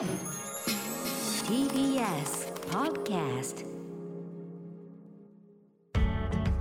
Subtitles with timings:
[0.00, 0.08] TBS
[2.70, 3.66] Podcast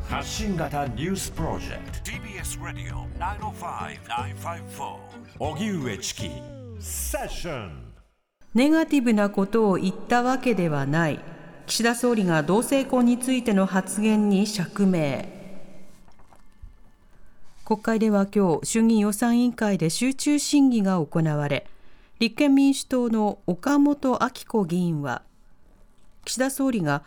[0.09, 2.11] 発信型ニュースプロジェクト。
[2.11, 4.97] TBS ラディオ905-954
[5.39, 6.29] おぎゅうえちき
[6.81, 7.93] セッション。
[8.55, 11.21] ネガティブなことを言ったわけではない。
[11.65, 15.23] 岸田総理が同性婚についての発言に釈明。
[17.63, 21.65] 国会では今日衆議院予算委員会で集中審議が行われ
[22.19, 25.21] 立憲民主党の岡本明子議員は
[26.25, 27.03] 岸田総理が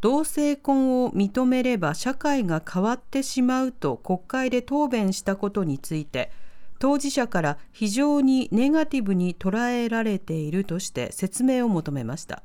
[0.00, 6.30] 同性婚を認めれば社会が変わってしまうと国会で答弁したことについて
[6.78, 12.42] 当事者から非常にネガティブに捉えられているとして説明を求めました。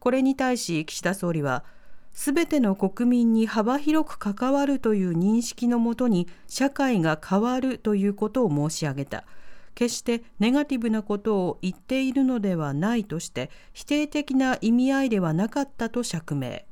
[0.00, 1.64] これに対し岸田総理は
[2.12, 9.24] すべての国民に幅広く関わるという認識のもとに社会が変わるということを申し上げた。
[9.74, 16.62] 決してネガティブなことを言っているのではないとして否定的な意味合いではなかったと釈明。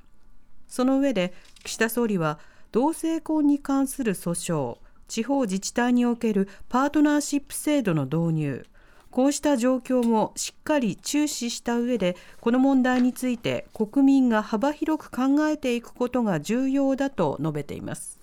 [0.69, 2.39] その上で岸田総理は
[2.71, 8.67] 同性婚に関する訴訟地方自治体におけるパートナーシップ制度の導入
[9.13, 18.19] こうした状況もしっかり注視した上でこの問題について国民が幅広く考えていくことが重要だと述べています。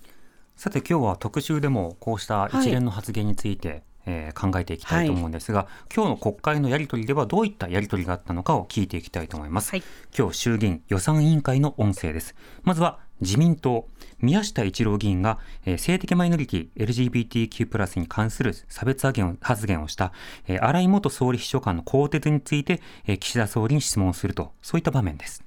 [0.56, 9.84] さて今日は特集でもこうした一連の発言について、えー、考えていきたいと思うんですが、はい、今日の国会のやり取りではどういったやり取りがあったのかを聞いていきたいと思います、はい、
[10.18, 12.36] 今日衆議院予算委員会の音声です。
[12.64, 13.88] まずは自民党
[14.20, 19.06] 宮下一郎議員が、えー、性的マイノリティ LGBTQ+ に関する差別
[19.42, 20.14] 発言をした、
[20.48, 25.44] えー、新井元総理秘書官の更迭について、えー、岸田総理に質問するとそういった場面です。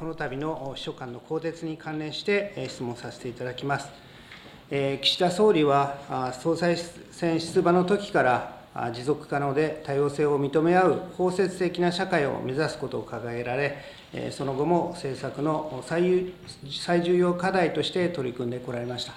[0.00, 4.09] この度の秘書官の更迭に関連して、えー、質問させていただきます
[4.70, 6.76] 岸田総理は総裁
[7.10, 13.78] 選出馬の時から持続可能で多様性を認め合う包摂的な社会を目指すことを掲げられ、
[14.30, 16.32] その後も政策の最
[16.70, 19.10] 最重要課題として取り組んでこられまし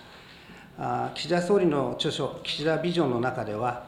[0.76, 1.12] た。
[1.14, 3.84] 岸田総理の著書、岸田ビジョンの中では、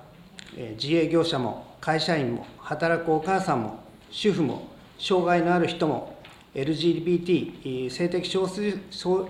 [0.79, 3.79] 自営業者も会社員も働くお母さんも
[4.11, 4.67] 主婦も
[4.99, 6.14] 障害のある人も
[6.55, 8.79] LGBT、性的少数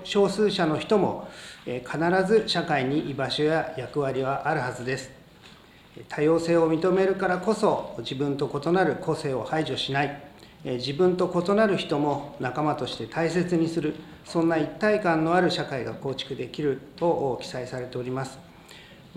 [0.03, 1.27] 少数者の人も、
[1.65, 1.97] 必
[2.27, 5.09] ず社会に居場所や役割はあるはずです。
[6.07, 10.21] 多様性を認めるからこそ、自分と異なる個性を排除しない、
[10.63, 18.37] 自分と異なる人も仲間として大切にする、そんな一体感のある社会が構築できると記載されております。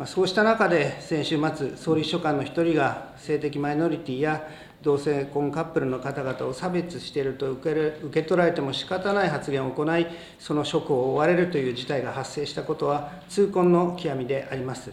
[0.06, 4.48] そうした中で、先週末、総理秘書官の一人が性的マイノリティや
[4.82, 10.06] 同性婚カップルの方々を差別していると受け受け取られても仕方ない発言を行い、
[10.38, 14.92] その職を追われるという事態が発生したことは、痛恨の極みであります。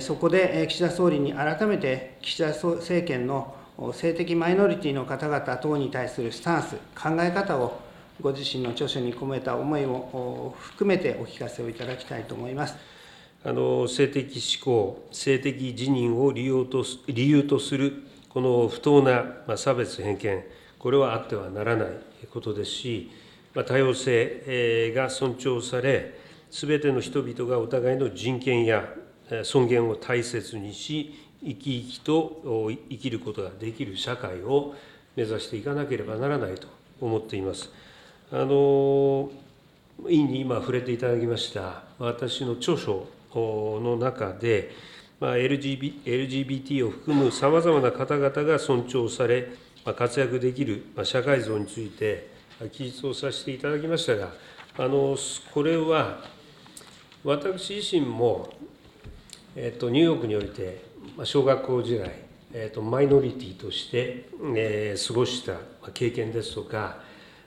[0.00, 3.54] そこで岸田総理に改めて、岸田政権の
[3.94, 7.80] 性的マイノリティの方々等に対するスタンス、考え方を、
[8.20, 12.74] ご自身の著書に込めた思いを含めてお聞かせをいただきたいと思います。
[13.42, 20.44] あの性的指向、性的自認を理由と理由とするこの不当な差別偏見、
[20.78, 21.88] これはあってはならない
[22.32, 23.10] ことですし、
[23.66, 26.18] 多様性が尊重され、
[26.50, 28.88] すべての人々がお互いの人権や
[29.42, 34.74] 尊厳を大切にし、生き生きと生きることができる社会を
[35.16, 36.68] 目指していかなければならないと
[37.00, 37.70] 思っています。
[38.30, 39.30] あの
[40.08, 44.70] 委員に今触れていただきました私の著書の中で、
[45.20, 49.48] まあ、LGBT を含むさまざまな方々が尊重され、
[49.84, 52.30] まあ、活躍できる、まあ、社会像について
[52.72, 54.32] 記述をさせていただきましたが、
[54.78, 55.16] あの
[55.52, 56.24] これは
[57.22, 58.48] 私自身も、
[59.54, 60.84] えっと、ニューヨークにおいて、
[61.16, 62.10] まあ、小学校時代、
[62.54, 65.56] えっと、マイノリティとして、えー、過ごした
[65.92, 66.96] 経験ですとか、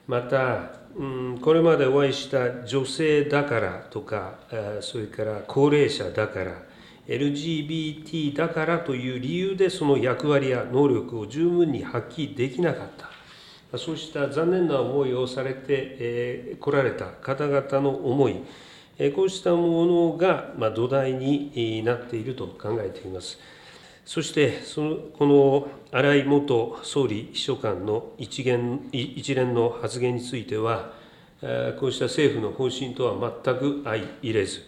[0.07, 4.35] また、うん、これまでお会いした女性だからとか、
[4.81, 6.72] それから高齢者だから、
[7.07, 12.87] LGBT だからという理由でその役割や能力を十分に発揮できなかっ
[13.71, 18.35] た、そうした残念な思いをされてこられた方々の思い、
[19.15, 23.39] こうしたものが土台になっていると考えています。
[24.05, 30.91] そしてその、この荒井元総理秘書官の一元一連の発言については、
[31.79, 34.61] こうした政府の方針とは全く相入れず、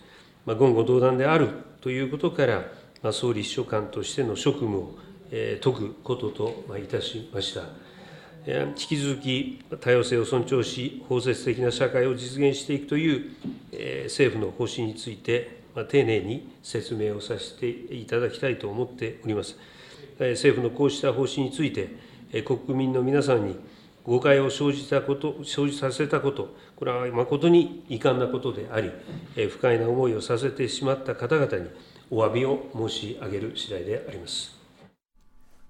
[0.46, 1.50] 言語道断である
[1.86, 4.96] ということから、総理秘書官としての職務を
[5.30, 7.62] 解くことといたしました。
[8.70, 13.30] 引き続き多様性を尊重し、包摂的な社会を実現していくという
[14.06, 19.56] 政府の方針について、丁寧に説明をさせていただきたいと思っております。
[20.18, 21.90] 政府のこうした方針について、
[22.46, 23.58] 国民の皆さんに
[24.06, 28.92] 誤解を生じたこと、生じさせたこと、これは誠に遺憾なことであり、
[29.50, 31.70] 不快な思いをさせてしまった方々に
[32.12, 34.65] お詫びを申し上げる次第であります。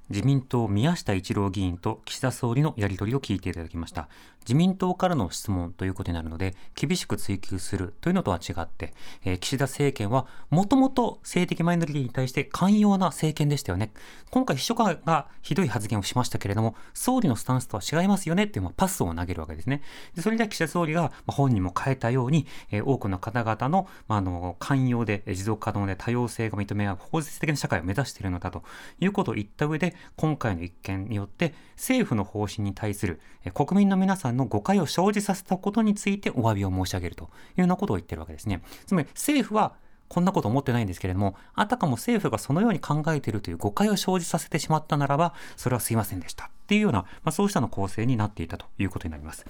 [0.09, 4.07] 自民党宮下一郎議員と岸田総理のやり取りを聞いていただきました。
[4.41, 8.93] 自民党からの質問ということになるので厳しく追及するというのとは違って、
[9.23, 13.91] えー、岸田政権はもともと性的マイノリティに対して寛容な政権でしたよね。
[14.29, 19.81] 今回秘書官がひどい発言をしましたけれども総理のスタンスとは違いますよねっていうパスを投げるわけですね。
[20.15, 28.63] でそれで岸田総理が本人も変えたように、えー、多くの方々の,、まあ、あの寛容で持続可能で多様性が認め合う法律的な社会を目指しているのだと
[28.99, 33.19] いうことを言った上で今回の一件によって政府の方針に対する
[33.53, 37.27] 国民の皆さんの誤解を生じさせたことについてお詫びを申し上げるとい
[37.57, 38.61] うようなことを言ってるわけですね。
[38.85, 39.73] つまり政府は
[40.07, 46.51] こんなこと思ってないんですけれども、あたかも政府がそのように考えているという誤解を生じさせてしまったならば、それはすいませんでした。
[46.65, 49.45] っていうような、まあ、そうしたの構成になっていたということになります。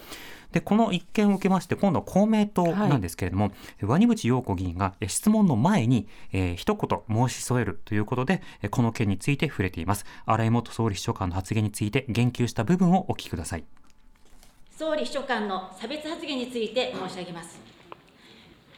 [0.51, 3.51] で、この一件を受けまして、今度は公明党なんですけれども、は
[3.81, 10.06] い、鰐淵洋子議員が質問の前に、えー、一言申し添えるということで、この件について触れています。
[10.25, 13.63] 新井元総理秘書官の発言について言及した部分をお聞きください。
[14.77, 17.59] 総理秘書官の差別発言について申し上げます。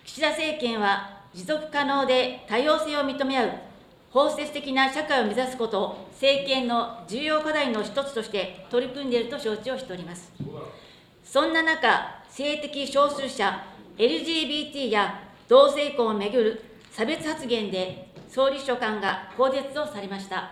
[0.06, 3.52] 岸田政権は持続可能で多様性を認め合う
[4.12, 10.32] 包摂的な社会を目指すことを政権の重要課題の一つとして取り組んでいると承知をしております。
[11.24, 13.64] そんな中、性的少数者、
[13.98, 16.62] LGBT や同性婚をめぐる
[16.92, 20.52] 差別発言で総理秘書官が更迭をされました。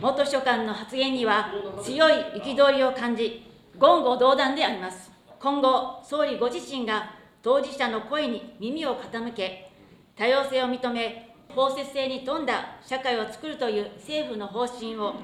[0.00, 1.50] 元秘書官の発言には
[1.82, 5.10] 強い憤りを感じ、言語道断であります。
[5.40, 9.70] 今後、総理ご自身が当事者の声に耳を傾け、
[10.16, 11.27] 多様性を認め、
[11.58, 15.14] 包摂性に富んだ社会を作るという政府の方針を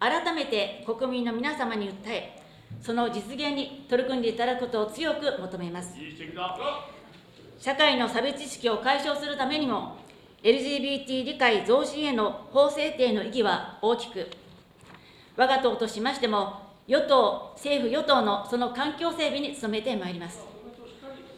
[0.00, 2.42] 改めて国民の皆様に訴え、
[2.80, 5.94] その実現に取り組んでいただくことを強く求めます。
[7.58, 9.98] 社会の差別意識を解消するためにも、
[10.42, 14.30] LGBT 理解増進への法制定の意義は大きく、
[15.36, 20.40] 我が党としましても、与党、政府・与党のその環境整備に努めてまいります。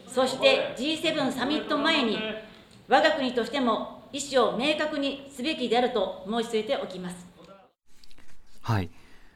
[0.07, 2.17] そして G7 サミット前に、
[2.87, 7.27] 我が国としても意思を明確にすべきであると申し添えておきます。
[8.61, 8.89] はい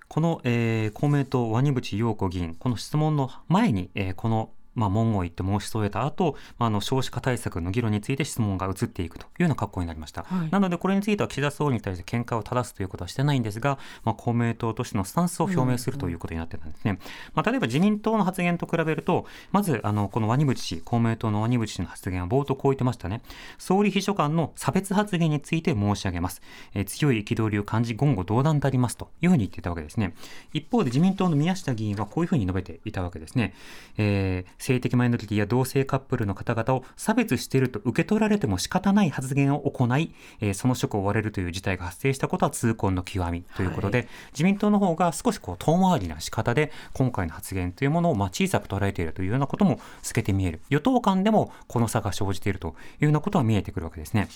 [0.07, 4.49] この、えー、公明党、鰐淵洋子議員、この質問の前に、えー、この
[4.79, 17.01] まあ、文言を言って申し添えた後、まあ、あの少子化対策の議論について質問が移っていくというような格好になりました、はい、なのでこれについては岸田総理に対して見解を正すということはしてないんですが、まあ、公明党としてのスタンスを表明するということになってたんですね、うんうん、
[17.35, 23.21] まあ、例えば自民党の発言と比べるとまずあのこの鰐淵氏公明党の鰐淵氏の発言は冒頭こう言ってましたね。
[23.57, 26.41] 総理秘書官の差別発言について申し上げます、
[26.73, 30.13] えー、強い憤りを感じ言語道断でありますというふうに言っていたわけですね。
[30.53, 33.53] 一方で自民党の宮下議員はこういうふうに述べていたわけですね、
[33.97, 54.27] えー、性的マイノリティや同性カップルの方々を差別していると受け取られても仕方ない発言を行い、えー、その職を追われるという事態が発生したことは痛恨の極みということで、はい、自民党の方が少しこう遠回りな仕方で今回の発言というものをまあ小さく捉えているというようなことも透けて見える与党間でもこの差が生じているというようなことは見えてくるわけですね。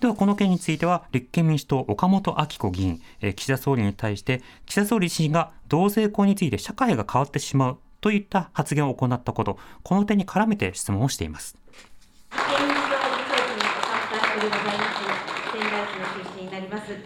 [0.00, 11.56] ではこの件については立憲民主党岡本明子議員、えー、岸田総理に対して岸田総理自身が同性婚について社会が変わってしまうといった発言を行ったこと、この点に絡めて質問をしています。
[15.52, 16.96] 仙台市の出身になります。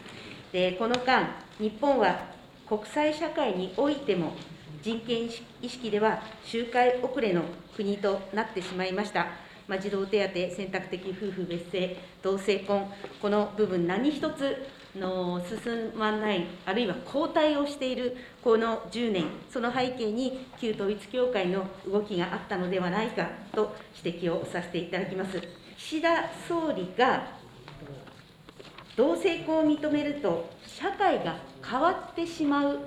[0.53, 2.33] でこの間、日本は
[2.69, 4.35] 国際社会においても
[4.83, 7.43] 人権意識では周回遅れの
[7.77, 9.27] 国となってしまいました。
[9.69, 25.41] まあ、児童手当、選択的夫婦別姓、同性婚、この部分、何一つの進まない、あるいは後退をしているこの10年、その背景に旧統一教会の動きがあったのではないかと指摘をさせていただきます。
[25.79, 27.27] 岸田総理が
[28.97, 32.81] 同性婚を認めると、社会が変わってしまう、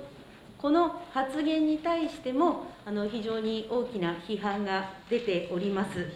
[0.58, 6.06] この発言に対しても、あの非常に大きな批判が出ております。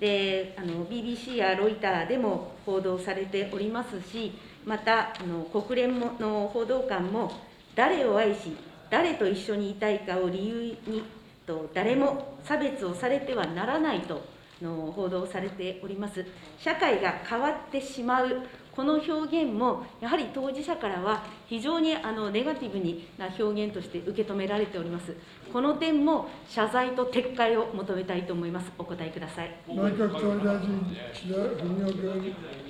[0.00, 4.32] であの BBC やロイターでも報道されておりますし、
[4.64, 7.32] またあの国連の報道官も、
[7.74, 8.56] 誰を愛し、
[8.90, 11.04] 誰と一緒にいたいかを理由に、
[11.46, 14.22] と誰も差別をされてはならないと
[14.62, 16.24] の報道されております。
[16.58, 18.42] 社会が変わってしまう、
[18.74, 19.12] この表
[19.44, 22.78] 現も、やはり当事者からは非常にあのネガティブ
[23.18, 25.14] な表現として受け止められております。
[25.52, 28.72] この点も謝罪と撤回を求めたいと思います。
[28.78, 29.54] お答えください。
[29.68, 32.63] 内閣総理大臣、岸田文雄君。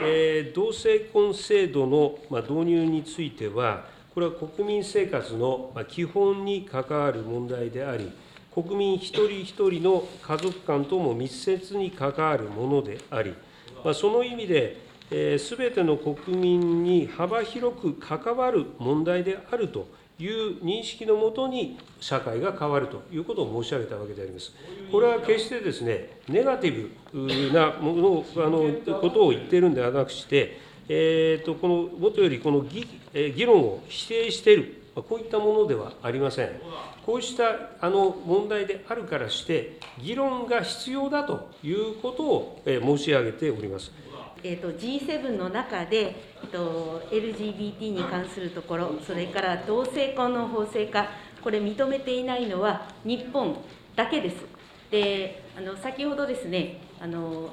[0.00, 8.12] えー、同性婚制度の導入については、これは国民生活の基本に関わる問題であり、
[8.54, 13.34] 国民一人一人の家族間とも密接に関わるものであり、
[13.94, 14.84] その意味で、
[15.38, 19.86] すべての国民に幅広く関わる問題であると
[20.24, 24.52] いう認識のもとに社会が変わるということを申し上げたわけであります。
[24.90, 36.50] これは決してですね、ネガティブなものあのことを言っているんではなくして、えーと、このもとよりこの議議論を否定している、こういったものではありません。
[37.04, 43.92] こうしたあの問題であるからして、議論が必要だということを申し上げております。
[44.46, 51.06] えーと、G7 の中で、えーと、LGBT に関するところ、それから同性婚の法制化、
[51.42, 53.56] これ、認めていないのは日本
[53.96, 54.36] だけです。
[54.90, 57.48] であの先ほどですねあの、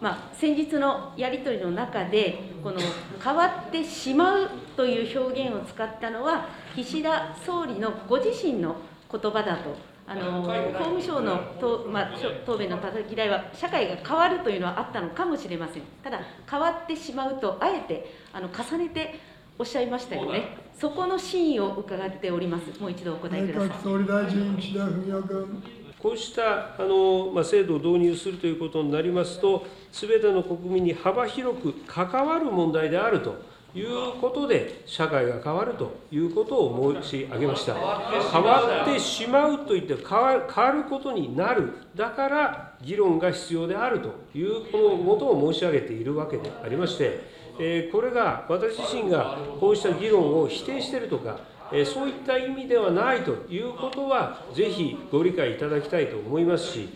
[0.00, 2.78] まあ、先日のやり取りの中で、この
[3.22, 8.76] 変わってしまうという表現を使ったのは、岸田総理のご自身の
[9.10, 12.12] 言葉だとあの法務省のと、まあ、
[12.44, 19.20] 答弁のたたき台は、社会が変わるというのはあったのかもしれません、ただ、変わってしまうと、あえてあの重ねて
[19.58, 23.68] おっしゃいましたよね、そこの真意を伺っております、もう一度お答えください。
[23.68, 25.62] 内閣総理大臣、岸田文雄君。
[26.02, 33.51] こうしたあの、まあ、制度を導入するということになりますと、すべての国民に幅広く関わる問題であると。
[33.74, 37.74] いうことで、社会が変わるということを申し上げました。
[37.74, 40.36] 変わってしまうといって変わ
[40.72, 47.20] ることになる、だから議論が必要であるというこのことを申し上げているわけでありまして、
[47.58, 51.38] えこれが私自身がこうした議論を否定しているとか、
[51.86, 56.88] そういった意味ではないということは、ぜひご理解いただきたいと思いますし、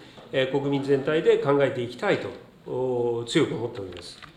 [0.50, 4.35] 国民全体で考えていきたいと強く思っております。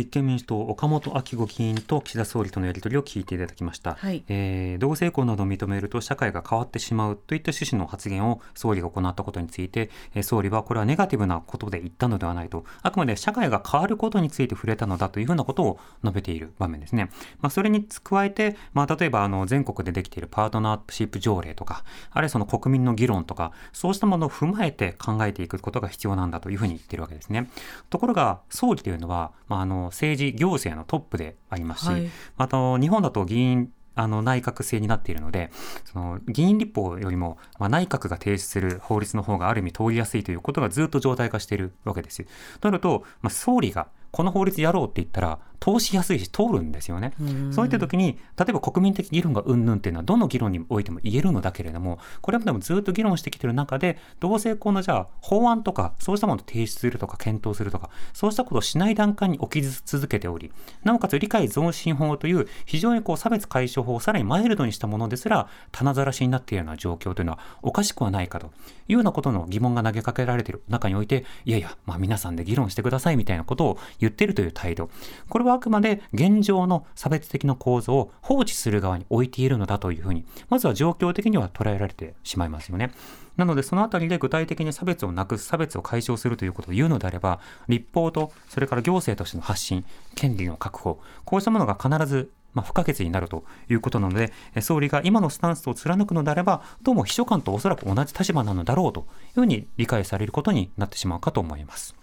[0.00, 17.10] 立憲民主党、岡本明子議員と岸田総理とのやり取りを聞いていただきました、はい、えー、同性婚などを認めると社会が変わってしまうといった趣旨の発言を総理が行ったことについて、えー、総理はこれはネガティブなことで言ったのではないと、あくまで社会が変わることについて触れたのだというふうなことを述べている場面ですね。
[17.40, 27.50] まあ、それに加えて、まあ、例えばあの全国でできているパートナーシップ条例とか、あるいはその国民の議論とか、そうしたものを踏まえて考えていくことが必要なんだというふうに言っているわけですね。
[27.90, 35.50] ところが、総理というのは、まあ、あの政治、行政のトップでありますし、はい、また日本だと議員あの内閣制になっているので、
[35.84, 42.24] その議員立法よりも、まあ、内閣が提出する法律の方がある意味通りやすいということがずっと状態化しているわけです。
[42.60, 47.12] となると、まあ、総理がこの法律やろうって言ったら、通しやすいし通るんですよね。
[47.52, 60.50] そういった時に、例えば国民的議論がうんぬんっていうのはどの議論においても言えるのだけれども、これまでもずっと議論してきてる中で、同性婚のじゃあ法案とか、そうしたものを提出するとか検討するとか、そうしたことをしない段階に起き続けており、
[60.82, 68.48] なおかつ理解増進法という非常にこう差別解消法をさらにマイルドにしたものですら、棚ざらしになっているような状況というのはおかしくはないかとい
[68.90, 74.90] うようなことの疑問が投げかけられている中において、いやいや、まあ皆さんで議論してくださいみたいなことを言っているという態度。
[75.28, 82.90] これはあくまで現状の差別的な構造を放置する側に置いているのだというふうに、まずは状況的には捉えられてしまいますよね。
[83.36, 101.94] なので、そのあたりで具体的に差別をなくす、差別を解消するということを言うのであれば、立法と、それから行政としての発信、権利の確保、こうしたものが必ずまあ、不可欠になるということなので、総理が今のスタンスを貫くのであれば、どうも秘書官とおそらく同じ立場なのだろうというふうに理解されることになってしまうかと思います。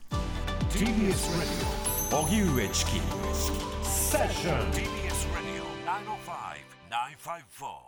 [2.11, 3.01] 荻上チキ
[3.83, 4.71] Session.
[4.71, 7.86] TBS Radio 905 954.